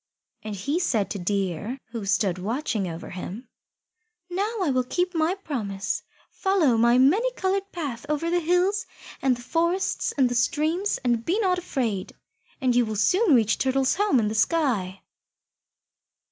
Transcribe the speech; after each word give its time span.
And 0.41 0.55
he 0.55 0.79
said 0.79 1.11
to 1.11 1.19
Deer, 1.19 1.79
who 1.91 2.07
stood 2.07 2.39
watching 2.39 2.85
him, 2.85 3.47
"Now 4.31 4.51
I 4.63 4.71
will 4.71 4.83
keep 4.83 5.13
my 5.13 5.35
promise. 5.35 6.01
Follow 6.31 6.75
my 6.75 6.97
many 6.97 7.31
coloured 7.33 7.71
path 7.71 8.07
over 8.09 8.31
the 8.31 8.39
hills 8.39 8.87
and 9.21 9.37
the 9.37 9.43
forests 9.43 10.11
and 10.17 10.27
the 10.27 10.33
streams, 10.33 10.97
and 11.03 11.23
be 11.23 11.37
not 11.41 11.59
afraid, 11.59 12.13
and 12.59 12.75
you 12.75 12.83
will 12.83 12.95
soon 12.95 13.35
reach 13.35 13.59
Turtle's 13.59 13.93
home 13.93 14.19
in 14.19 14.27
the 14.27 14.33
sky." 14.33 15.03